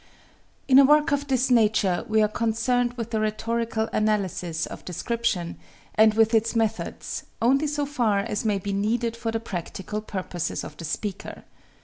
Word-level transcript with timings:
In 0.67 0.79
a 0.79 0.83
work 0.83 1.11
of 1.11 1.27
this 1.27 1.51
nature 1.51 2.03
we 2.07 2.23
are 2.23 2.27
concerned 2.27 2.93
with 2.93 3.11
the 3.11 3.19
rhetorical 3.19 3.87
analysis 3.93 4.65
of 4.65 4.83
description, 4.83 5.59
and 5.93 6.15
with 6.15 6.33
its 6.33 6.55
methods, 6.55 7.25
only 7.39 7.67
so 7.67 7.85
far 7.85 8.17
as 8.21 8.43
may 8.43 8.57
be 8.57 8.73
needed 8.73 9.15
for 9.15 9.29
the 9.31 9.39
practical 9.39 10.01
purposes 10.01 10.63
of 10.63 10.75
the 10.77 10.85
speaker. 10.85 11.43